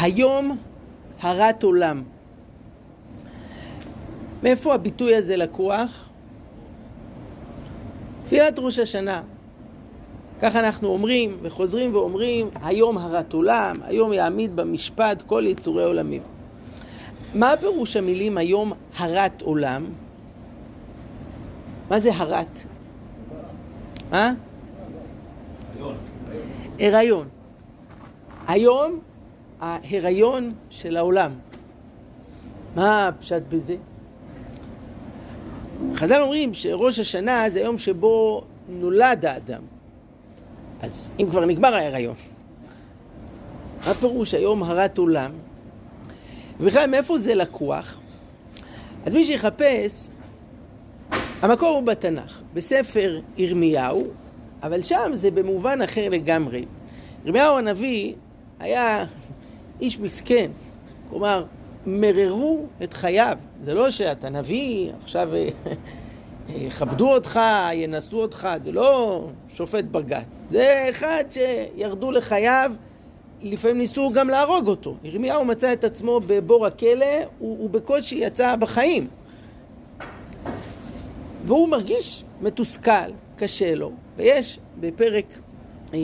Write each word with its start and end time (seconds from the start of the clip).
היום 0.00 0.58
הרת 1.20 1.62
עולם. 1.62 2.02
מאיפה 4.42 4.74
הביטוי 4.74 5.14
הזה 5.14 5.36
לקוח? 5.36 6.08
תפילת 8.24 8.58
ראש 8.58 8.78
השנה. 8.78 9.22
ככה 10.40 10.58
אנחנו 10.58 10.88
אומרים 10.88 11.38
וחוזרים 11.42 11.94
ואומרים, 11.94 12.50
היום 12.62 12.98
הרת 12.98 13.32
עולם, 13.32 13.76
היום 13.82 14.12
יעמיד 14.12 14.56
במשפט 14.56 15.22
כל 15.26 15.44
יצורי 15.46 15.84
עולמים. 15.84 16.22
מה 17.34 17.54
פירוש 17.60 17.96
המילים 17.96 18.38
היום 18.38 18.72
הרת 18.96 19.42
עולם? 19.42 19.84
מה 21.90 22.00
זה 22.00 22.14
הרת? 22.14 22.58
אה? 24.12 24.32
הריון. 26.80 27.28
היום 28.46 29.00
ההיריון 29.60 30.54
של 30.70 30.96
העולם. 30.96 31.32
מה 32.76 33.08
הפשט 33.08 33.42
בזה? 33.48 33.76
חז"ל 35.94 36.22
אומרים 36.22 36.54
שראש 36.54 36.98
השנה 36.98 37.50
זה 37.50 37.58
היום 37.58 37.78
שבו 37.78 38.44
נולד 38.68 39.24
האדם. 39.24 39.62
אז 40.80 41.10
אם 41.20 41.30
כבר 41.30 41.44
נגמר 41.44 41.74
ההיריון, 41.74 42.14
מה 43.86 43.94
פירוש 43.94 44.34
היום 44.34 44.62
הרת 44.62 44.98
עולם? 44.98 45.30
ובכלל, 46.60 46.90
מאיפה 46.90 47.18
זה 47.18 47.34
לקוח? 47.34 47.98
אז 49.06 49.14
מי 49.14 49.24
שיחפש, 49.24 50.08
המקור 51.42 51.68
הוא 51.68 51.82
בתנ"ך, 51.82 52.40
בספר 52.54 53.20
ירמיהו, 53.36 54.02
אבל 54.62 54.82
שם 54.82 55.10
זה 55.14 55.30
במובן 55.30 55.82
אחר 55.82 56.08
לגמרי. 56.08 56.64
ירמיהו 57.24 57.58
הנביא 57.58 58.14
היה 58.60 59.04
איש 59.80 60.00
מסכן, 60.00 60.50
כלומר, 61.10 61.44
מררו 61.86 62.66
את 62.82 62.92
חייו. 62.92 63.38
זה 63.64 63.74
לא 63.74 63.90
שאתה 63.90 64.30
נביא, 64.30 64.92
עכשיו 65.02 65.34
אה, 65.34 65.48
יכבדו 66.48 67.12
אותך, 67.12 67.40
ינסו 67.72 68.22
אותך, 68.22 68.48
זה 68.62 68.72
לא 68.72 69.24
שופט 69.48 69.84
בג"ץ. 69.84 70.46
זה 70.50 70.86
אחד 70.90 71.24
שירדו 71.30 72.10
לחייו, 72.10 72.72
לפעמים 73.42 73.78
ניסו 73.78 74.10
גם 74.14 74.28
להרוג 74.28 74.68
אותו. 74.68 74.94
ירמיהו 75.02 75.44
מצא 75.44 75.72
את 75.72 75.84
עצמו 75.84 76.20
בבור 76.26 76.66
הכלא, 76.66 77.06
הוא, 77.38 77.58
הוא 77.58 77.70
בקושי 77.70 78.14
יצא 78.14 78.56
בחיים. 78.56 79.06
והוא 81.44 81.68
מרגיש 81.68 82.24
מתוסכל, 82.40 83.10
קשה 83.36 83.74
לו, 83.74 83.92
ויש 84.16 84.58
בפרק 84.80 85.38
אה, 85.94 85.98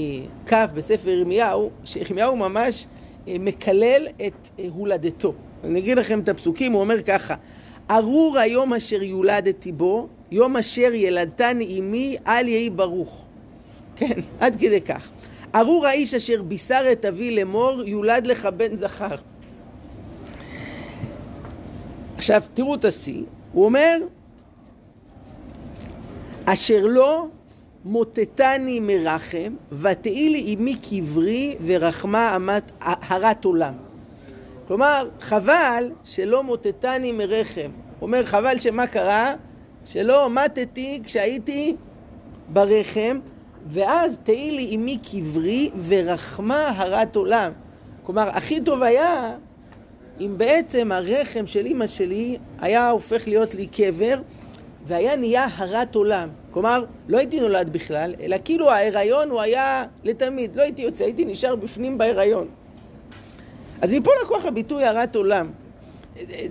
כ' 0.47 0.53
בספר 0.75 1.09
ירמיהו, 1.09 1.70
שירמיהו 1.84 2.36
ממש 2.36 2.86
אה, 2.86 2.94
מקלל 3.27 4.06
את 4.27 4.48
אה, 4.58 4.64
הולדתו. 4.75 5.33
אני 5.64 5.78
אגיד 5.78 5.98
לכם 5.98 6.20
את 6.20 6.28
הפסוקים, 6.28 6.72
הוא 6.72 6.80
אומר 6.80 7.03
ככה: 7.03 7.34
ארור 7.91 8.39
היום 8.39 8.75
אשר 8.75 9.03
יולדתי 9.03 9.72
בו, 9.72 10.08
יום 10.31 10.56
אשר 10.56 10.94
ילדתני 10.94 11.78
אמי, 11.78 12.16
אל 12.27 12.48
יהי 12.48 12.70
ברוך. 12.70 13.25
כן, 13.97 14.20
עד 14.41 14.56
כדי 14.56 14.81
כך. 14.81 15.08
ארור 15.55 15.86
האיש 15.86 16.14
אשר 16.14 16.42
בישר 16.42 16.84
את 16.92 17.05
אבי 17.05 17.31
לאמור, 17.31 17.83
יולד 17.86 18.27
לך 18.27 18.48
בן 18.56 18.77
זכר. 18.77 19.16
עכשיו, 22.16 22.42
תראו 22.55 22.75
את 22.75 22.84
השיא, 22.84 23.22
הוא 23.53 23.64
אומר, 23.64 23.98
אשר 26.44 26.86
לא 26.86 27.27
מוטטני 27.84 28.80
מרחם, 28.80 29.54
ותהי 29.72 30.30
לי 30.30 30.54
אמי 30.54 30.74
קברי 30.77 31.54
ורחמה 31.66 32.36
אמת 32.36 32.72
הרת 32.80 33.44
עולם. 33.44 33.74
כלומר, 34.66 35.08
חבל 35.20 35.91
שלא 36.04 36.42
מוטטני 36.42 37.12
מרחם. 37.12 37.70
אומר, 38.02 38.26
חבל 38.26 38.58
שמה 38.58 38.86
קרה? 38.86 39.34
שלא 39.86 40.30
מתתי 40.30 41.00
כשהייתי 41.04 41.76
ברחם, 42.48 43.19
ואז 43.66 44.19
תהי 44.22 44.50
לי 44.50 44.76
אמי 44.76 44.98
קברי 44.98 45.70
ורחמה 45.88 46.69
הרת 46.69 47.16
עולם. 47.16 47.53
כלומר, 48.03 48.28
הכי 48.28 48.60
טוב 48.60 48.82
היה 48.82 49.36
אם 50.20 50.34
בעצם 50.36 50.92
הרחם 50.92 51.47
של 51.47 51.66
אמא 51.66 51.86
שלי 51.86 52.36
היה 52.60 52.91
הופך 52.91 53.28
להיות 53.28 53.54
לי 53.54 53.66
קבר, 53.66 54.19
והיה 54.87 55.17
נהיה 55.17 55.47
הרת 55.56 55.95
עולם. 55.95 56.28
כלומר, 56.50 56.84
לא 57.09 57.19
הייתי 57.19 57.41
נולד 57.41 57.72
בכלל, 57.72 58.15
אלא 58.21 58.37
כאילו 58.45 58.71
ההיריון 58.71 59.31
הוא 59.31 59.41
היה 59.41 59.84
לתמיד. 60.05 60.56
לא 60.56 60.62
הייתי 60.62 60.83
יוצא, 60.83 61.05
הייתי 61.05 61.25
נשאר 61.25 61.56
בפנים 61.56 61.99
בהיריון. 61.99 62.49
אז 63.83 63.93
מפה 63.93 64.11
לקוח 64.25 64.45
הביטוי 64.45 64.84
הרת 64.84 65.17
עולם. 65.17 65.50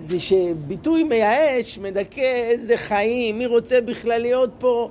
זה 0.06 0.20
שביטוי 0.20 1.04
מייאש, 1.04 1.78
מדכא 1.78 2.20
איזה 2.20 2.76
חיים, 2.76 3.38
מי 3.38 3.46
רוצה 3.46 3.80
בכלל 3.80 4.20
להיות 4.20 4.50
פה 4.58 4.90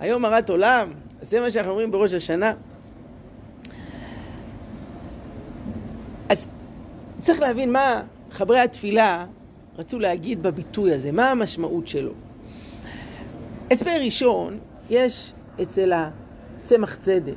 היום 0.00 0.24
הרת 0.24 0.50
עולם? 0.50 0.92
זה 1.22 1.40
מה 1.40 1.50
שאנחנו 1.50 1.70
אומרים 1.70 1.90
בראש 1.90 2.14
השנה. 2.14 2.52
אז 6.28 6.46
צריך 7.20 7.40
להבין 7.40 7.72
מה 7.72 8.02
חברי 8.30 8.58
התפילה 8.58 9.26
רצו 9.78 9.98
להגיד 9.98 10.42
בביטוי 10.42 10.92
הזה, 10.92 11.12
מה 11.12 11.30
המשמעות 11.30 11.88
שלו. 11.88 12.12
הסבר 13.70 13.96
ראשון, 14.04 14.58
יש 14.90 15.32
אצל 15.62 15.92
הצמח 15.92 16.94
צדק, 16.94 17.34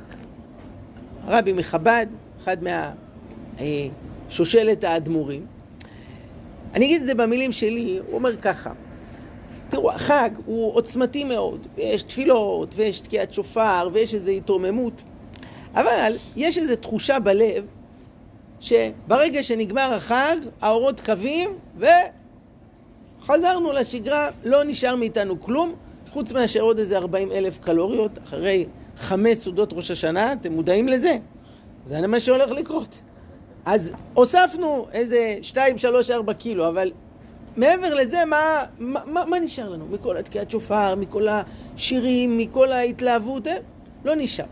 רבי 1.26 1.52
מחב"ד, 1.52 2.06
אחד 2.42 2.56
מהשושלת 4.28 4.84
האדמו"רים. 4.84 5.46
אני 6.74 6.84
אגיד 6.84 7.00
את 7.00 7.06
זה 7.06 7.14
במילים 7.14 7.52
שלי, 7.52 7.98
הוא 8.06 8.14
אומר 8.14 8.36
ככה, 8.36 8.72
תראו, 9.68 9.90
החג 9.90 10.30
הוא 10.46 10.74
עוצמתי 10.74 11.24
מאוד, 11.24 11.66
ויש 11.74 12.02
תפילות, 12.02 12.68
ויש 12.74 13.00
תקיעת 13.00 13.32
שופר, 13.32 13.88
ויש 13.92 14.14
איזו 14.14 14.30
התרוממות, 14.30 15.02
אבל 15.74 16.12
יש 16.36 16.58
איזו 16.58 16.76
תחושה 16.76 17.18
בלב 17.18 17.64
שברגע 18.60 19.42
שנגמר 19.42 19.92
החג, 19.94 20.36
האורות 20.60 21.00
קווים, 21.00 21.50
וחזרנו 23.20 23.72
לשגרה, 23.72 24.30
לא 24.44 24.64
נשאר 24.64 24.96
מאיתנו 24.96 25.40
כלום, 25.40 25.74
חוץ 26.12 26.32
מאשר 26.32 26.60
עוד 26.60 26.78
איזה 26.78 26.98
40 26.98 27.32
אלף 27.32 27.58
קלוריות 27.58 28.18
אחרי 28.24 28.66
חמש 28.96 29.38
סעודות 29.38 29.72
ראש 29.72 29.90
השנה, 29.90 30.32
אתם 30.32 30.52
מודעים 30.52 30.88
לזה? 30.88 31.16
זה 31.86 32.06
מה 32.06 32.20
שהולך 32.20 32.50
לקרות. 32.50 32.98
אז 33.64 33.92
הוספנו 34.14 34.86
איזה 34.92 35.38
2, 35.42 35.78
3, 35.78 36.10
4 36.10 36.32
קילו, 36.34 36.68
אבל 36.68 36.92
מעבר 37.56 37.94
לזה, 37.94 38.24
מה, 38.24 38.62
מה, 38.78 39.00
מה, 39.06 39.24
מה 39.24 39.38
נשאר 39.38 39.68
לנו? 39.68 39.86
מכל 39.90 40.16
התקיעת 40.16 40.50
שופר, 40.50 40.94
מכל 40.94 41.26
השירים, 41.28 42.38
מכל 42.38 42.72
ההתלהבות, 42.72 43.46
אה? 43.46 43.56
לא 44.04 44.14
נשאר. 44.16 44.46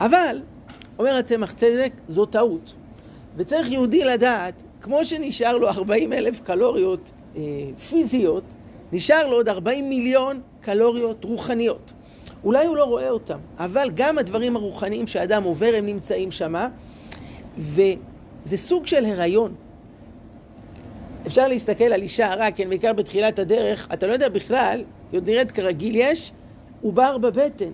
אבל, 0.00 0.40
אומר 0.98 1.14
הצמח 1.14 1.52
צדק, 1.52 1.92
זו 2.08 2.26
טעות. 2.26 2.74
וצריך 3.36 3.70
יהודי 3.70 4.04
לדעת, 4.04 4.62
כמו 4.80 5.04
שנשאר 5.04 5.56
לו 5.56 5.68
40 5.68 6.12
אלף 6.12 6.40
קלוריות 6.40 7.10
אה, 7.36 7.40
פיזיות, 7.88 8.44
נשאר 8.92 9.26
לו 9.26 9.36
עוד 9.36 9.48
40 9.48 9.88
מיליון 9.88 10.40
קלוריות 10.60 11.24
רוחניות. 11.24 11.92
אולי 12.44 12.66
הוא 12.66 12.76
לא 12.76 12.84
רואה 12.84 13.10
אותם, 13.10 13.38
אבל 13.58 13.90
גם 13.94 14.18
הדברים 14.18 14.56
הרוחניים 14.56 15.06
שאדם 15.06 15.42
עובר 15.42 15.72
הם 15.76 15.86
נמצאים 15.86 16.32
שמה, 16.32 16.68
וזה 17.58 18.56
סוג 18.56 18.86
של 18.86 19.04
הריון. 19.04 19.54
אפשר 21.26 21.48
להסתכל 21.48 21.84
על 21.84 22.02
אישה 22.02 22.32
הרה, 22.32 22.50
כן, 22.50 22.68
בעיקר 22.68 22.92
בתחילת 22.92 23.38
הדרך, 23.38 23.88
אתה 23.92 24.06
לא 24.06 24.12
יודע 24.12 24.28
בכלל, 24.28 24.84
היא 25.12 25.18
עוד 25.20 25.30
נראית 25.30 25.50
כרגיל, 25.50 25.92
יש 25.96 26.32
עובר 26.82 27.18
בבטן. 27.18 27.70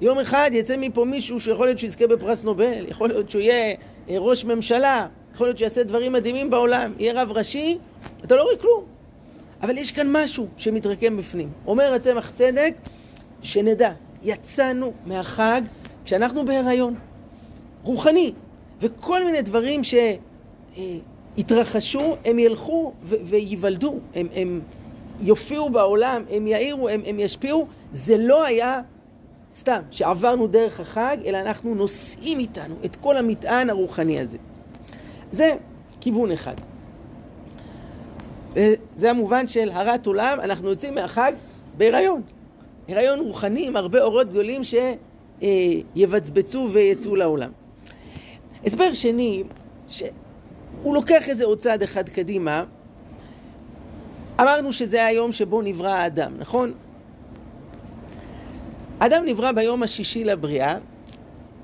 יום 0.00 0.18
אחד 0.18 0.50
יצא 0.52 0.76
מפה 0.78 1.04
מישהו 1.04 1.40
שיכול 1.40 1.66
להיות 1.66 1.78
שיזכה 1.78 2.06
בפרס 2.06 2.44
נובל, 2.44 2.88
יכול 2.88 3.08
להיות 3.08 3.30
שהוא 3.30 3.42
יהיה 3.42 3.74
אה, 4.08 4.18
ראש 4.18 4.44
ממשלה, 4.44 5.06
יכול 5.34 5.46
להיות 5.46 5.58
שיעשה 5.58 5.84
דברים 5.84 6.12
מדהימים 6.12 6.50
בעולם, 6.50 6.92
יהיה 6.98 7.22
רב 7.22 7.32
ראשי, 7.32 7.78
אתה 8.24 8.36
לא 8.36 8.42
רואה 8.42 8.56
כלום. 8.56 8.95
אבל 9.62 9.78
יש 9.78 9.92
כאן 9.92 10.06
משהו 10.12 10.46
שמתרקם 10.56 11.16
בפנים. 11.16 11.48
אומר 11.66 11.94
הצמח 11.94 12.32
צדק, 12.38 12.74
שנדע, 13.42 13.92
יצאנו 14.22 14.92
מהחג 15.06 15.62
כשאנחנו 16.04 16.44
בהיריון, 16.44 16.94
רוחני, 17.82 18.32
וכל 18.80 19.24
מיני 19.24 19.42
דברים 19.42 19.80
שהתרחשו, 21.36 22.16
הם 22.24 22.38
ילכו 22.38 22.92
וייוולדו, 23.02 23.94
הם, 24.14 24.26
הם 24.34 24.60
יופיעו 25.20 25.70
בעולם, 25.70 26.22
הם 26.30 26.46
יאירו, 26.46 26.88
הם, 26.88 27.02
הם 27.06 27.20
ישפיעו. 27.20 27.66
זה 27.92 28.18
לא 28.18 28.44
היה 28.44 28.80
סתם 29.52 29.80
שעברנו 29.90 30.46
דרך 30.46 30.80
החג, 30.80 31.16
אלא 31.26 31.40
אנחנו 31.40 31.74
נושאים 31.74 32.38
איתנו 32.38 32.74
את 32.84 32.96
כל 32.96 33.16
המטען 33.16 33.70
הרוחני 33.70 34.20
הזה. 34.20 34.38
זה 35.32 35.54
כיוון 36.00 36.32
אחד. 36.32 36.54
זה 38.96 39.10
המובן 39.10 39.48
של 39.48 39.70
הרת 39.72 40.06
עולם, 40.06 40.38
אנחנו 40.40 40.68
יוצאים 40.70 40.94
מהחג 40.94 41.32
בהיריון. 41.76 42.22
הריון 42.88 43.20
רוחני 43.20 43.66
עם 43.66 43.76
הרבה 43.76 44.02
אורות 44.02 44.28
גדולים 44.28 44.62
שיבצבצו 45.94 46.68
ויצאו 46.72 47.16
לעולם. 47.16 47.50
הסבר 48.64 48.94
שני, 48.94 49.42
ש... 49.88 50.02
הוא 50.82 50.94
לוקח 50.94 51.30
את 51.30 51.38
זה 51.38 51.44
עוד 51.44 51.58
צעד 51.58 51.82
אחד 51.82 52.08
קדימה. 52.08 52.64
אמרנו 54.40 54.72
שזה 54.72 55.06
היום 55.06 55.32
שבו 55.32 55.62
נברא 55.62 55.90
האדם, 55.90 56.32
נכון? 56.38 56.72
האדם 59.00 59.24
נברא 59.24 59.52
ביום 59.52 59.82
השישי 59.82 60.24
לבריאה, 60.24 60.78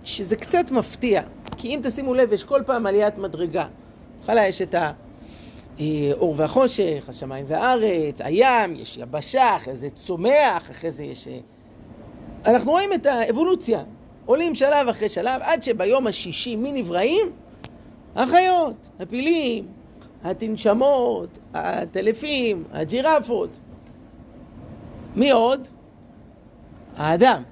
שזה 0.04 0.36
קצת 0.36 0.70
מפתיע, 0.70 1.22
כי 1.56 1.68
אם 1.68 1.80
תשימו 1.82 2.14
לב, 2.14 2.32
יש 2.32 2.44
כל 2.44 2.62
פעם 2.66 2.86
עליית 2.86 3.18
מדרגה. 3.18 3.66
בהתחלה 4.18 4.46
יש 4.46 4.62
את 4.62 4.74
האור 5.78 6.34
והחושך, 6.36 7.04
השמיים 7.08 7.44
והארץ, 7.48 8.20
הים, 8.20 8.76
יש 8.76 8.96
יבשה, 8.96 9.56
אחרי 9.56 9.76
זה 9.76 9.90
צומח, 9.90 10.70
אחרי 10.70 10.90
זה 10.90 11.04
יש... 11.04 11.28
אה, 11.28 11.38
אנחנו 12.46 12.70
רואים 12.70 12.92
את 12.92 13.06
האבולוציה, 13.06 13.82
עולים 14.26 14.54
שלב 14.54 14.88
אחרי 14.88 15.08
שלב, 15.08 15.40
עד 15.42 15.62
שביום 15.62 16.06
השישי 16.06 16.56
מי 16.56 16.72
נבראים? 16.72 17.30
החיות, 18.16 18.76
הפילים, 19.00 19.66
התנשמות, 20.24 21.38
הטלפים, 21.54 22.64
הג'ירפות. 22.72 23.50
מי 25.16 25.30
עוד? 25.30 25.68
האדם. 26.96 27.42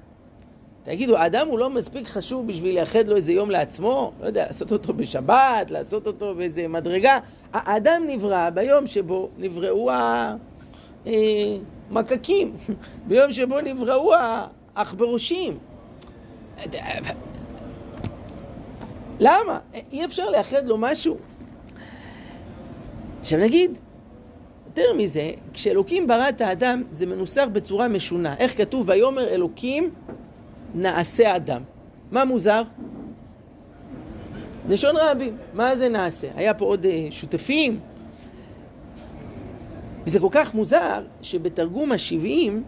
תגידו, 0.83 1.17
האדם 1.17 1.47
הוא 1.47 1.59
לא 1.59 1.69
מספיק 1.69 2.07
חשוב 2.07 2.47
בשביל 2.47 2.73
לייחד 2.73 3.07
לו 3.07 3.15
איזה 3.15 3.33
יום 3.33 3.49
לעצמו? 3.49 4.11
לא 4.21 4.25
יודע, 4.25 4.45
לעשות 4.45 4.71
אותו 4.71 4.93
בשבת, 4.93 5.71
לעשות 5.71 6.07
אותו 6.07 6.35
באיזה 6.35 6.67
מדרגה. 6.67 7.19
האדם 7.53 8.03
נברא 8.07 8.49
ביום 8.49 8.87
שבו 8.87 9.29
נבראו 9.37 9.91
המקקים, 11.05 12.53
אה, 12.69 12.75
ביום 13.07 13.31
שבו 13.31 13.61
נבראו 13.61 14.13
העכברושים. 14.75 15.57
למה? 19.19 19.59
אי 19.91 20.05
אפשר 20.05 20.29
לייחד 20.29 20.67
לו 20.67 20.77
משהו. 20.77 21.17
עכשיו 23.19 23.39
נגיד, 23.39 23.77
יותר 24.67 24.93
מזה, 24.97 25.31
כשאלוקים 25.53 26.07
ברא 26.07 26.29
את 26.29 26.41
האדם, 26.41 26.83
זה 26.91 27.05
מנוסח 27.05 27.47
בצורה 27.53 27.87
משונה. 27.87 28.35
איך 28.37 28.57
כתוב? 28.57 28.89
ויאמר 28.89 29.27
אלוקים 29.29 29.89
נעשה 30.75 31.35
אדם. 31.35 31.61
מה 32.11 32.25
מוזר? 32.25 32.61
לשון 34.69 34.95
רבים. 35.01 35.37
מה 35.53 35.75
זה 35.75 35.89
נעשה? 35.89 36.27
היה 36.35 36.53
פה 36.53 36.65
עוד 36.65 36.85
uh, 36.85 36.87
שותפים. 37.11 37.79
וזה 40.05 40.19
כל 40.19 40.27
כך 40.31 40.53
מוזר, 40.53 41.03
שבתרגום 41.21 41.91
השבעים, 41.91 42.63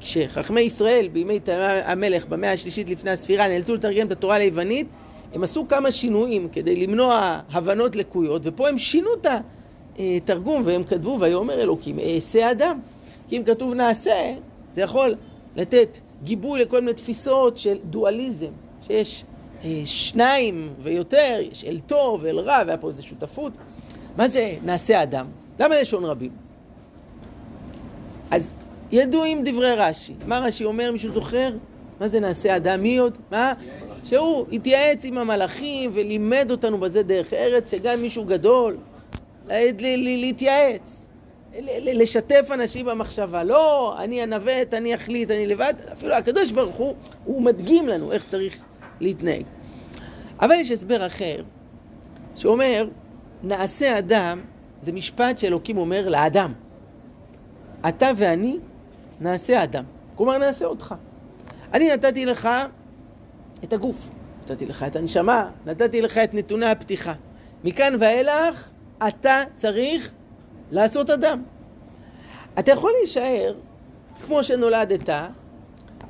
כשחכמי 0.00 0.60
ישראל 0.60 1.08
בימי 1.12 1.40
המלך 1.84 2.26
במאה 2.26 2.52
השלישית 2.52 2.90
לפני 2.90 3.10
הספירה 3.10 3.48
נאלצו 3.48 3.74
לתרגם 3.74 4.06
את 4.06 4.12
התורה 4.12 4.38
ליוונית, 4.38 4.86
הם 5.34 5.42
עשו 5.42 5.68
כמה 5.68 5.92
שינויים 5.92 6.48
כדי 6.52 6.76
למנוע 6.76 7.40
הבנות 7.52 7.96
לקויות, 7.96 8.42
ופה 8.44 8.68
הם 8.68 8.78
שינו 8.78 9.08
את 9.20 9.26
התרגום 9.98 10.62
והם 10.64 10.84
כתבו 10.84 11.16
ויאמר 11.20 11.60
אלוקים 11.60 11.98
אעשה 11.98 12.50
אדם. 12.50 12.80
כי 13.28 13.36
אם 13.36 13.44
כתוב 13.44 13.74
נעשה, 13.74 14.34
זה 14.74 14.80
יכול 14.80 15.14
לתת 15.56 15.98
גיבוי 16.24 16.60
לכל 16.60 16.80
מיני 16.80 16.94
תפיסות 16.94 17.58
של 17.58 17.76
דואליזם, 17.84 18.52
שיש 18.86 19.24
אה, 19.24 19.33
שניים 19.84 20.74
ויותר, 20.82 21.38
יש 21.52 21.64
אל 21.64 21.78
טוב 21.86 22.20
ואל 22.22 22.38
רע, 22.38 22.62
והיה 22.66 22.78
פה 22.78 22.88
איזו 22.88 23.02
שותפות. 23.02 23.52
מה 24.16 24.28
זה 24.28 24.56
נעשה 24.64 25.02
אדם? 25.02 25.26
למה 25.60 25.80
לשון 25.80 26.04
רבים? 26.04 26.30
אז 28.30 28.52
ידועים 28.92 29.44
דברי 29.44 29.74
רש"י. 29.76 30.14
מה 30.26 30.38
רש"י 30.38 30.64
אומר, 30.64 30.92
מישהו 30.92 31.12
זוכר? 31.12 31.50
מה 32.00 32.08
זה 32.08 32.20
נעשה 32.20 32.56
אדם? 32.56 32.82
מי 32.82 32.98
עוד? 32.98 33.18
מה? 33.30 33.52
שהוא 34.04 34.46
התייעץ 34.52 35.04
עם 35.04 35.18
המלאכים 35.18 35.90
ולימד 35.94 36.50
אותנו 36.50 36.78
בזה 36.78 37.02
דרך 37.02 37.32
ארץ, 37.32 37.70
שגם 37.70 38.02
מישהו 38.02 38.24
גדול, 38.24 38.76
להתייעץ, 39.96 41.04
לשתף 41.80 42.48
אנשים 42.54 42.86
במחשבה. 42.86 43.42
לא, 43.42 43.94
אני 43.98 44.22
אנווט, 44.22 44.74
אני 44.74 44.94
אחליט, 44.94 45.30
אני 45.30 45.46
לבד. 45.46 45.74
אפילו 45.92 46.14
הקדוש 46.14 46.50
ברוך 46.50 46.76
הוא, 46.76 46.94
הוא 47.24 47.42
מדגים 47.42 47.88
לנו 47.88 48.12
איך 48.12 48.24
צריך 48.28 48.60
להתנהג. 49.00 49.44
אבל 50.40 50.54
יש 50.54 50.70
הסבר 50.70 51.06
אחר, 51.06 51.42
שאומר, 52.36 52.88
נעשה 53.42 53.98
אדם, 53.98 54.40
זה 54.82 54.92
משפט 54.92 55.38
שאלוקים 55.38 55.78
אומר 55.78 56.08
לאדם. 56.08 56.52
אתה 57.88 58.10
ואני 58.16 58.58
נעשה 59.20 59.62
אדם. 59.62 59.84
כלומר, 60.16 60.38
נעשה 60.38 60.64
אותך. 60.64 60.94
אני 61.72 61.92
נתתי 61.92 62.26
לך 62.26 62.48
את 63.64 63.72
הגוף, 63.72 64.08
נתתי 64.42 64.66
לך 64.66 64.82
את 64.82 64.96
הנשמה, 64.96 65.50
נתתי 65.66 66.00
לך 66.00 66.18
את 66.18 66.34
נתוני 66.34 66.66
הפתיחה. 66.66 67.14
מכאן 67.64 67.96
ואילך, 68.00 68.70
אתה 69.08 69.42
צריך 69.54 70.10
לעשות 70.70 71.10
אדם. 71.10 71.42
אתה 72.58 72.70
יכול 72.70 72.92
להישאר 72.98 73.54
כמו 74.26 74.44
שנולדת 74.44 75.10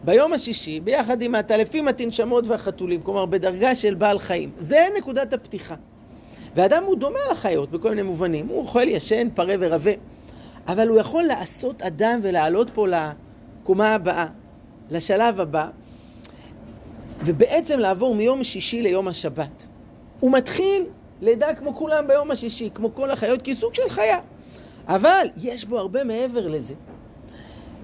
ביום 0.04 0.32
השישי 0.32 0.80
ביחד 0.80 1.22
עם 1.22 1.34
הטלפים, 1.34 1.88
התנשמות 1.88 2.46
והחתולים, 2.46 3.02
כלומר 3.02 3.26
בדרגה 3.26 3.74
של 3.74 3.94
בעל 3.94 4.18
חיים. 4.18 4.50
זה 4.58 4.86
נקודת 4.98 5.32
הפתיחה. 5.32 5.74
ואדם 6.54 6.84
הוא 6.84 6.96
דומה 6.96 7.18
לחיות 7.30 7.70
בכל 7.70 7.88
מיני 7.88 8.02
מובנים. 8.02 8.48
הוא 8.48 8.58
אוכל 8.58 8.88
ישן, 8.88 9.28
פרה 9.34 9.54
ורבה. 9.60 9.90
אבל 10.68 10.88
הוא 10.88 10.98
יכול 10.98 11.22
לעשות 11.22 11.82
אדם 11.82 12.20
ולעלות 12.22 12.70
פה 12.70 12.86
לקומה 12.88 13.94
הבאה, 13.94 14.26
לשלב 14.90 15.40
הבא, 15.40 15.68
ובעצם 17.24 17.78
לעבור 17.78 18.14
מיום 18.14 18.44
שישי 18.44 18.82
ליום 18.82 19.08
השבת. 19.08 19.66
הוא 20.20 20.32
מתחיל 20.32 20.84
לידה 21.20 21.54
כמו 21.54 21.74
כולם 21.74 22.06
ביום 22.06 22.30
השישי, 22.30 22.70
כמו 22.74 22.94
כל 22.94 23.10
החיות, 23.10 23.42
כי 23.42 23.54
סוג 23.54 23.74
של 23.74 23.88
חיה. 23.88 24.18
אבל 24.88 25.26
יש 25.42 25.64
בו 25.64 25.78
הרבה 25.78 26.04
מעבר 26.04 26.48
לזה. 26.48 26.74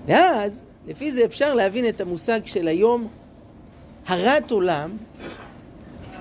ואז, 0.07 0.63
לפי 0.87 1.13
זה 1.13 1.25
אפשר 1.25 1.55
להבין 1.55 1.89
את 1.89 2.01
המושג 2.01 2.41
של 2.45 2.69
היום 2.69 3.09
הרת 4.07 4.51
עולם, 4.51 4.91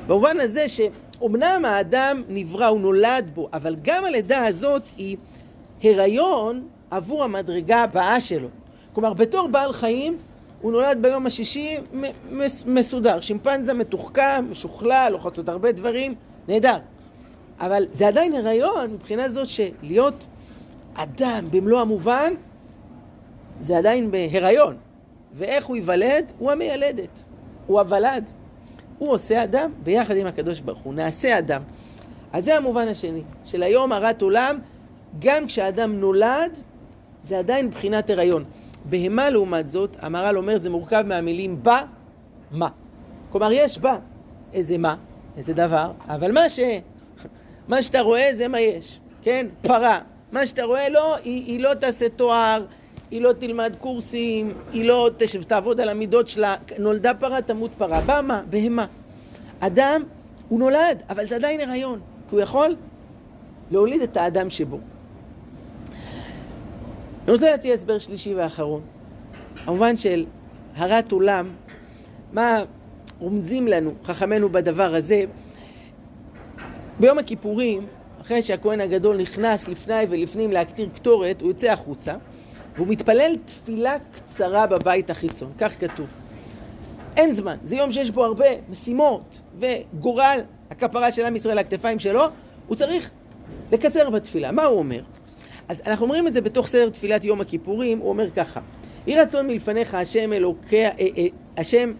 במובן 0.08 0.40
הזה 0.40 0.66
שאומנם 0.70 1.66
האדם 1.66 2.24
נברא, 2.30 2.68
הוא 2.68 2.80
נולד 2.80 3.32
בו, 3.34 3.50
אבל 3.54 3.76
גם 3.82 4.06
הלידה 4.06 4.46
הזאת 4.46 4.82
היא 4.98 5.18
הריון 5.84 6.68
עבור 6.92 7.24
המדרגה 7.24 7.84
הבאה 7.84 8.22
שלו. 8.22 8.48
כלומר, 8.94 9.14
בתור 9.14 9.48
בעל 9.48 9.74
חיים, 9.74 10.18
הוא 10.62 10.72
נולד 10.72 10.98
ביום 11.02 11.26
השישי 11.26 11.78
מסודר. 12.66 13.22
שימפנזה 13.22 13.74
מתוחכם, 13.74 14.46
משוכלל, 14.52 15.10
לוחץ 15.12 15.38
עוד 15.38 15.50
הרבה 15.50 15.72
דברים, 15.72 16.16
נהדר. 16.48 16.78
אבל 17.60 17.86
זה 17.92 18.08
עדיין 18.08 18.34
הריון 18.34 18.94
מבחינה 18.94 19.30
זאת 19.30 19.48
שלהיות 19.48 20.28
אדם 20.94 21.46
במלוא 21.52 21.82
המובן 21.82 22.34
זה 23.60 23.78
עדיין 23.78 24.12
בהיריון. 24.12 24.78
ואיך 25.34 25.66
הוא 25.66 25.76
ייוולד? 25.76 26.32
הוא 26.38 26.52
המיילדת, 26.52 27.24
הוא 27.68 27.80
הוולד. 27.80 28.24
הוא 28.98 29.12
עושה 29.14 29.44
אדם 29.44 29.72
ביחד 29.84 30.18
עם 30.18 30.28
הקדוש 30.28 30.60
ברוך 30.60 30.80
הוא, 30.80 30.94
נעשה 30.94 31.38
אדם. 31.38 31.62
אז 32.34 32.46
זה 32.46 32.58
המובן 32.58 32.88
השני, 32.88 33.22
של 33.46 33.64
היום 33.64 33.92
הרת 33.92 34.22
עולם, 34.22 34.60
גם 35.20 35.48
כשאדם 35.48 36.00
נולד, 36.00 36.62
זה 37.24 37.40
עדיין 37.40 37.66
מבחינת 37.66 38.10
הריון. 38.10 38.44
בהמה 38.86 39.30
לעומת 39.30 39.70
זאת, 39.70 39.98
המהר"ל 40.00 40.38
אומר, 40.38 40.58
זה 40.58 40.70
מורכב 40.70 41.04
מהמילים 41.08 41.64
בה, 41.64 41.82
מה. 42.52 42.70
כלומר, 43.32 43.52
יש 43.52 43.78
בה 43.78 43.98
איזה 44.54 44.78
מה, 44.78 44.96
איזה 45.38 45.54
דבר, 45.54 45.92
אבל 46.08 46.32
מה 46.32 46.50
ש... 46.50 46.60
מה 47.68 47.84
שאתה 47.84 48.02
רואה 48.02 48.30
זה 48.34 48.48
מה 48.48 48.60
יש, 48.60 49.00
כן? 49.22 49.48
פרה. 49.62 50.00
מה 50.32 50.46
שאתה 50.46 50.64
רואה, 50.64 50.90
לא, 50.90 51.16
היא, 51.16 51.46
היא 51.46 51.60
לא 51.60 51.74
תעשה 51.74 52.10
תואר, 52.10 52.66
היא 53.12 53.22
לא 53.22 53.34
תלמד 53.34 53.76
קורסים, 53.80 54.54
היא 54.72 54.86
לא 54.86 55.10
תשב, 55.18 55.44
תעבוד 55.44 55.80
על 55.80 55.90
המידות 55.90 56.28
שלה. 56.28 56.56
נולדה 56.80 57.14
פרה, 57.14 57.42
תמות 57.42 57.72
פרה. 57.78 58.02
במה? 58.02 58.42
בהמה. 58.50 58.86
אדם, 59.60 60.04
הוא 60.50 60.60
נולד, 60.60 61.02
אבל 61.10 61.28
זה 61.28 61.36
עדיין 61.36 61.62
הריון, 61.62 62.00
כי 62.30 62.36
הוא 62.36 62.42
יכול 62.42 62.76
להוליד 63.72 64.02
את 64.02 64.18
האדם 64.18 64.50
שבו. 64.50 64.80
אני 67.24 67.34
רוצה 67.34 67.52
להציע 67.52 67.74
הסבר 67.74 67.98
שלישי 67.98 68.36
ואחרון. 68.36 68.82
המובן 69.66 69.98
של 69.98 70.26
הרת 70.76 71.12
עולם, 71.12 71.50
מה 72.34 72.64
רומזים 73.20 73.68
לנו 73.68 73.94
חכמינו 74.04 74.50
בדבר 74.50 74.96
הזה? 74.96 75.24
ביום 77.00 77.18
הכיפורים, 77.18 77.86
אחרי 78.22 78.42
שהכהן 78.42 78.82
הגדול 78.82 79.18
נכנס 79.18 79.68
לפני 79.68 80.04
ולפנים 80.10 80.52
להקטיר 80.52 80.90
קטורת, 80.94 81.42
הוא 81.42 81.50
יוצא 81.50 81.72
החוצה, 81.72 82.16
והוא 82.80 82.88
מתפלל 82.88 83.36
תפילה 83.46 83.96
קצרה 84.12 84.68
בבית 84.68 85.10
החיצון, 85.10 85.52
כך 85.58 85.80
כתוב. 85.80 86.14
אין 87.18 87.32
זמן, 87.32 87.56
זה 87.64 87.76
יום 87.76 87.92
שיש 87.92 88.12
בו 88.12 88.26
הרבה 88.26 88.46
משימות 88.70 89.42
וגורל 89.60 90.40
הכפרה 90.72 91.12
של 91.12 91.26
עם 91.26 91.36
ישראל 91.36 91.52
על 91.52 91.60
הכתפיים 91.60 92.00
שלו, 92.00 92.26
הוא 92.68 92.76
צריך 92.76 93.12
לקצר 93.72 94.10
בתפילה. 94.10 94.52
מה 94.52 94.64
הוא 94.64 94.80
אומר? 94.80 95.02
אז 95.68 95.82
אנחנו 95.88 96.06
אומרים 96.06 96.28
את 96.28 96.34
זה 96.34 96.42
בתוך 96.42 96.68
סדר 96.68 96.90
תפילת 96.90 97.24
יום 97.24 97.42
הכיפורים, 97.42 98.00
הוא 98.00 98.10
אומר 98.10 98.32
ככה: 98.32 98.60
יהי 99.08 99.20
רצון 99.20 99.48
מלפניך 99.48 99.94
השם 99.94 100.34
אלוקי, 100.34 100.86
אה, 100.86 100.92
אה, 101.00 101.26
השם 101.58 101.94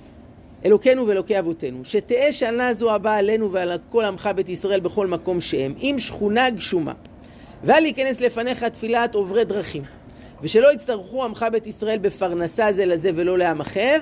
אלוקינו 0.66 1.08
ואלוקי 1.08 1.40
אבותינו, 1.40 1.86
שתהא 1.86 2.32
שנה 2.32 2.74
זו 2.74 2.96
הבאה 2.96 3.18
עלינו 3.18 3.52
ועל 3.52 3.72
כל 3.90 4.06
עמך 4.06 4.30
בית 4.36 4.50
ישראל 4.50 4.80
בכל 4.80 5.08
מקום 5.08 5.42
שהם, 5.42 5.74
עם 5.80 6.00
שכונה 6.00 6.50
גשומה. 6.50 6.94
ואל 7.64 7.86
ייכנס 7.86 8.22
לפניך 8.22 8.64
תפילת 8.64 9.16
עוברי 9.16 9.46
דרכים, 9.46 9.84
ושלא 10.42 10.74
יצטרכו 10.74 11.24
עמך 11.24 11.46
בית 11.52 11.68
ישראל 11.68 11.98
בפרנסה 11.98 12.74
זה 12.74 12.86
לזה 12.86 13.12
ולא 13.16 13.38
לעם 13.38 13.60
אחר, 13.60 13.98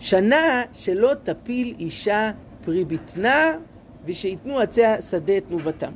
שנה 0.00 0.62
שלא 0.72 1.12
תפיל 1.22 1.74
אישה 1.78 2.30
פרי 2.64 2.84
בטנה, 2.84 3.52
ושיתנו 4.04 4.58
עצי 4.58 4.84
השדה 4.84 5.40
תנובתם. 5.40 5.92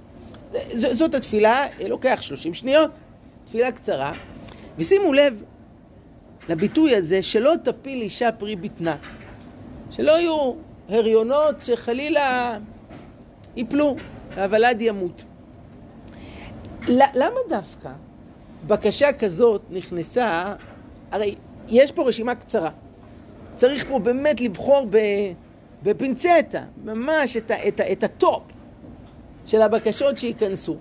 זאת 0.72 1.14
התפילה, 1.14 1.66
לוקח 1.88 2.18
30 2.22 2.54
שניות, 2.54 2.90
תפילה 3.44 3.72
קצרה, 3.72 4.12
ושימו 4.78 5.12
לב 5.12 5.42
לביטוי 6.48 6.96
הזה, 6.96 7.22
שלא 7.22 7.52
תפיל 7.64 8.02
אישה 8.02 8.32
פרי 8.32 8.56
בטנה. 8.56 8.96
שלא 9.90 10.12
יהיו 10.12 10.52
הריונות 10.88 11.54
שחלילה 11.62 12.58
ייפלו, 13.56 13.96
והוולד 14.34 14.80
ימות. 14.80 15.24
למה 16.88 17.40
דווקא 17.48 17.90
בקשה 18.66 19.12
כזאת 19.12 19.62
נכנסה, 19.70 20.54
הרי 21.10 21.34
יש 21.68 21.92
פה 21.92 22.08
רשימה 22.08 22.34
קצרה. 22.34 22.70
צריך 23.56 23.88
פה 23.88 23.98
באמת 23.98 24.40
לבחור 24.40 24.86
בפינצטה, 25.82 26.62
ממש 26.84 27.36
את, 27.36 27.50
ה, 27.50 27.68
את, 27.68 27.80
ה, 27.80 27.92
את 27.92 28.04
ה 28.04 28.14
top 28.14 28.42
של 29.46 29.62
הבקשות 29.62 30.18
שייכנסו. 30.18 30.76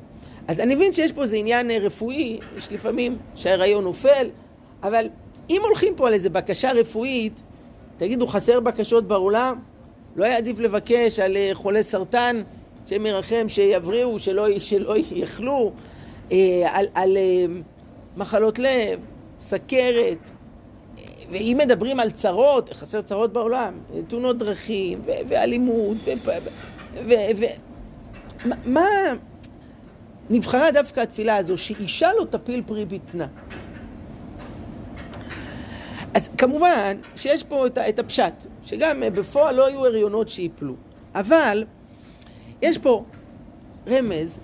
אז 0.48 0.60
אני 0.60 0.76
מבין 0.76 0.94
שיש 0.94 1.12
פה 1.12 1.22
איזה 1.22 1.38
עניין 1.38 1.72
רפואי, 1.72 2.40
יש 2.58 2.72
לפעמים 2.72 3.18
שההיריון 3.36 3.84
נופל, 3.84 4.30
אבל 4.84 5.08
אם 5.50 5.62
הולכים 5.64 5.94
פה 5.96 6.08
על 6.08 6.14
איזה 6.14 6.30
בקשה 6.30 6.72
רפואית, 6.72 7.42
תגידו, 7.98 8.28
חסר 8.28 8.60
בקשות 8.60 9.08
בעולם? 9.08 9.60
לא 10.16 10.26
היה 10.26 10.38
עדיף 10.38 10.60
לבקש 10.60 11.20
על 11.20 11.38
אה, 11.38 11.50
חולי 11.54 11.84
סרטן, 11.84 12.42
השם 12.86 13.06
ירחם, 13.06 13.46
שיבריאו, 13.48 14.20
שלא, 14.20 14.60
שלא 14.60 14.96
יאכלו, 15.12 15.72
אה, 15.76 15.82
על, 16.66 16.86
על 16.94 17.18
אה, 17.18 17.46
מחלות 18.18 18.60
לב, 18.60 19.00
סכרת, 19.40 20.30
ואם 21.32 21.58
מדברים 21.60 22.00
על 22.00 22.12
צרות, 22.12 22.74
חסר 22.74 23.02
צרות 23.02 23.34
בעולם, 23.34 23.74
תאונות 24.08 24.38
דרכים, 24.38 25.00
ו- 25.06 25.12
ואלימות, 25.30 25.98
ו... 26.06 26.12
ו-, 27.08 27.14
ו- 27.38 28.50
מה... 28.66 28.86
נבחרה 30.30 30.72
דווקא 30.72 31.00
התפילה 31.00 31.38
הזו, 31.38 31.58
שאישה 31.58 32.10
לא 32.20 32.26
תפיל 32.30 32.64
פרי 32.66 32.86
בטנה. 32.86 33.28
אז 36.14 36.30
כמובן 36.38 36.98
שיש 37.16 37.44
פה 37.44 37.68
את, 37.68 37.78
את 37.78 38.00
הפשט, 38.00 38.34
שגם 38.66 39.04
בפועל 39.14 39.56
לא 39.56 39.66
היו 39.66 39.86
הריונות 39.86 40.30
שיפלו, 40.30 40.74
אבל 41.16 41.64
יש 42.62 42.78
פה 42.78 43.04
רמז 43.88 44.40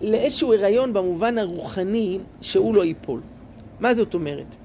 לאיזשהו 0.00 0.54
הריון 0.54 0.92
במובן 0.92 1.38
הרוחני 1.38 2.18
שהוא 2.40 2.74
לא 2.74 2.84
ייפול. 2.84 3.20
מה 3.80 3.94
זאת 3.94 4.14
אומרת? 4.14 4.56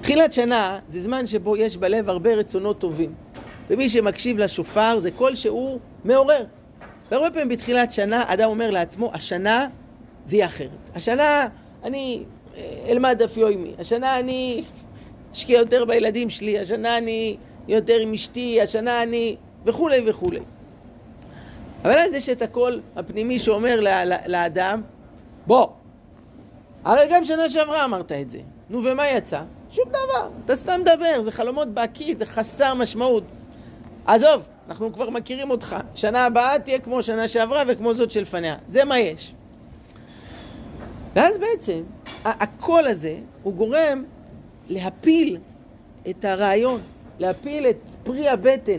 תחילת 0.00 0.32
שנה 0.32 0.78
זה 0.88 1.02
זמן 1.02 1.26
שבו 1.26 1.56
יש 1.56 1.76
בלב 1.76 2.08
הרבה 2.08 2.34
רצונות 2.34 2.78
טובים. 2.78 3.14
ומי 3.70 3.88
שמקשיב 3.88 4.38
לשופר 4.38 4.98
זה 4.98 5.10
קול 5.10 5.34
שהוא 5.34 5.78
מעורר. 6.04 6.44
והרבה 7.10 7.30
פעמים 7.30 7.48
בתחילת 7.48 7.92
שנה 7.92 8.24
אדם 8.26 8.48
אומר 8.48 8.70
לעצמו, 8.70 9.10
השנה 9.14 9.68
זה 10.26 10.36
יהיה 10.36 10.46
אחרת. 10.46 10.90
השנה 10.94 11.48
אני 11.84 12.22
אה, 12.56 12.86
אלמד 12.88 13.16
דף 13.18 13.36
יומי, 13.36 13.72
השנה 13.78 14.18
אני 14.18 14.62
אשקיע 15.32 15.58
יותר 15.58 15.84
בילדים 15.84 16.30
שלי, 16.30 16.58
השנה 16.58 16.98
אני 16.98 17.36
יותר 17.68 18.00
עם 18.00 18.12
אשתי, 18.12 18.60
השנה 18.60 19.02
אני... 19.02 19.36
וכולי 19.64 20.00
וכולי. 20.06 20.40
אבל 21.86 21.98
אז 21.98 22.14
יש 22.14 22.28
את 22.28 22.42
הקול 22.42 22.80
הפנימי 22.96 23.38
שאומר 23.38 23.80
לאדם, 24.26 24.82
בוא, 25.46 25.66
הרי 26.84 27.06
גם 27.10 27.24
שנה 27.24 27.50
שעברה 27.50 27.84
אמרת 27.84 28.12
את 28.12 28.30
זה. 28.30 28.38
נו, 28.70 28.84
ומה 28.84 29.08
יצא? 29.08 29.42
שום 29.70 29.88
דבר. 29.88 30.28
אתה 30.44 30.56
סתם 30.56 30.80
מדבר, 30.80 31.22
זה 31.22 31.32
חלומות 31.32 31.68
בהקיץ, 31.68 32.18
זה 32.18 32.26
חסר 32.26 32.74
משמעות. 32.74 33.24
עזוב, 34.06 34.42
אנחנו 34.68 34.92
כבר 34.92 35.10
מכירים 35.10 35.50
אותך. 35.50 35.76
שנה 35.94 36.26
הבאה 36.26 36.58
תהיה 36.58 36.78
כמו 36.78 37.02
שנה 37.02 37.28
שעברה 37.28 37.62
וכמו 37.66 37.94
זאת 37.94 38.10
שלפניה. 38.10 38.56
זה 38.68 38.84
מה 38.84 38.98
יש. 38.98 39.34
ואז 41.14 41.38
בעצם, 41.38 41.82
הקול 42.24 42.86
הזה, 42.86 43.16
הוא 43.42 43.54
גורם 43.54 44.04
להפיל 44.68 45.38
את 46.10 46.24
הרעיון, 46.24 46.80
להפיל 47.18 47.66
את 47.66 47.76
פרי 48.04 48.28
הבטן. 48.28 48.78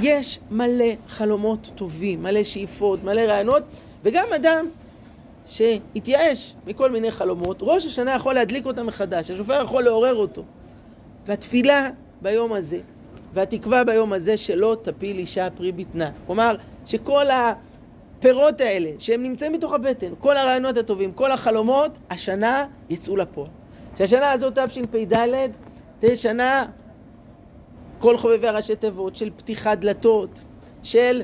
יש 0.00 0.38
מלא 0.50 0.84
חלומות 1.08 1.70
טובים, 1.74 2.22
מלא 2.22 2.44
שאיפות, 2.44 3.04
מלא 3.04 3.20
רעיונות, 3.20 3.62
וגם 4.02 4.26
אדם 4.36 4.66
שהתייאש 5.46 6.54
מכל 6.66 6.90
מיני 6.90 7.10
חלומות, 7.10 7.56
ראש 7.60 7.86
השנה 7.86 8.14
יכול 8.14 8.34
להדליק 8.34 8.66
אותם 8.66 8.86
מחדש, 8.86 9.30
השופר 9.30 9.62
יכול 9.62 9.84
לעורר 9.84 10.14
אותו. 10.14 10.42
והתפילה 11.26 11.88
ביום 12.22 12.52
הזה, 12.52 12.78
והתקווה 13.34 13.84
ביום 13.84 14.12
הזה 14.12 14.36
שלא 14.36 14.76
תפיל 14.82 15.18
אישה 15.18 15.48
פרי 15.50 15.72
בטנה. 15.72 16.10
כלומר, 16.26 16.56
שכל 16.86 17.26
הפירות 17.30 18.60
האלה, 18.60 18.90
שהם 18.98 19.22
נמצאים 19.22 19.52
בתוך 19.52 19.72
הבטן, 19.72 20.12
כל 20.18 20.36
הרעיונות 20.36 20.76
הטובים, 20.76 21.12
כל 21.12 21.32
החלומות, 21.32 21.90
השנה 22.10 22.64
יצאו 22.90 23.16
לפועל. 23.16 23.48
שהשנה 23.98 24.32
הזאת, 24.32 24.58
תשפ"ד, 24.58 25.26
תהיה 25.98 26.16
שנה, 26.16 26.66
כל 27.98 28.16
חובבי 28.16 28.48
הראשי 28.48 28.76
תיבות, 28.76 29.16
של 29.16 29.30
פתיחת 29.36 29.78
דלתות, 29.78 30.40
של 30.82 31.22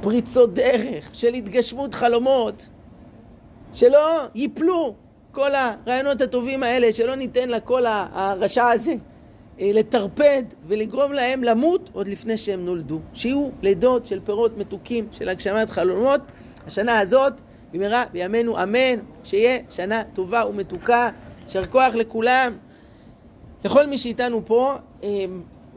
פריצות 0.00 0.54
דרך, 0.54 1.08
של 1.12 1.34
התגשמות 1.34 1.94
חלומות, 1.94 2.66
שלא 3.74 4.26
ייפלו 4.34 4.94
כל 5.32 5.50
הרעיונות 5.54 6.20
הטובים 6.20 6.62
האלה, 6.62 6.92
שלא 6.92 7.14
ניתן 7.14 7.48
לקול 7.48 7.86
הרשע 7.86 8.68
הזה 8.68 8.94
אה, 9.60 9.70
לטרפד 9.74 10.42
ולגרום 10.66 11.12
להם 11.12 11.44
למות 11.44 11.90
עוד 11.92 12.08
לפני 12.08 12.36
שהם 12.36 12.64
נולדו. 12.64 13.00
שיהיו 13.14 13.48
לידות 13.62 14.06
של 14.06 14.20
פירות 14.24 14.56
מתוקים 14.56 15.08
של 15.12 15.28
הגשמת 15.28 15.70
חלומות. 15.70 16.20
השנה 16.66 16.98
הזאת, 16.98 17.32
במהרה 17.72 18.04
בימינו 18.12 18.62
אמן, 18.62 18.98
שיהיה 19.24 19.58
שנה 19.70 20.02
טובה 20.14 20.46
ומתוקה. 20.46 21.10
יישר 21.46 21.66
כוח 21.66 21.94
לכולם, 21.94 22.52
לכל 23.64 23.86
מי 23.86 23.98
שאיתנו 23.98 24.42
פה, 24.44 24.74
אה, 25.02 25.24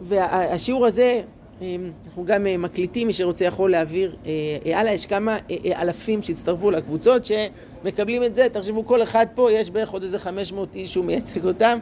והשיעור 0.01 0.85
הזה 0.85 1.21
אמ, 1.61 1.91
אנחנו 2.05 2.25
גם 2.25 2.47
אה, 2.47 2.57
מקליטים, 2.57 3.07
מי 3.07 3.13
שרוצה 3.13 3.45
יכול 3.45 3.71
להעביר 3.71 4.15
אה, 4.25 4.79
הלאה, 4.79 4.93
יש 4.93 5.05
כמה 5.05 5.37
אה, 5.51 5.81
אלפים 5.81 6.23
שהצטרפו 6.23 6.71
לקבוצות 6.71 7.25
שמקבלים 7.25 8.23
את 8.23 8.35
זה, 8.35 8.49
תחשבו 8.49 8.85
כל 8.85 9.03
אחד 9.03 9.25
פה, 9.35 9.51
יש 9.51 9.69
בערך 9.69 9.89
עוד 9.89 10.03
איזה 10.03 10.19
500 10.19 10.75
איש 10.75 10.93
שהוא 10.93 11.05
מייצג 11.05 11.45
אותם, 11.45 11.79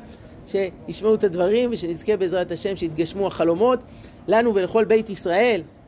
שישמעו 0.48 1.16
את 1.16 1.24
הדברים 1.24 1.70
ושנזכה 1.74 2.18
בעזרת 2.18 2.52
השם 2.52 2.76
שיתגשמו 2.76 3.28
החלומות. 3.28 3.80
לנו 4.28 4.56
ולכל 4.56 4.86
בית 4.86 5.10
ישראל, 5.10 5.62